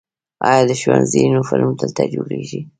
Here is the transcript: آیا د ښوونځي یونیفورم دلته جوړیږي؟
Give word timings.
آیا 0.49 0.63
د 0.69 0.71
ښوونځي 0.79 1.17
یونیفورم 1.21 1.69
دلته 1.81 2.03
جوړیږي؟ 2.13 2.59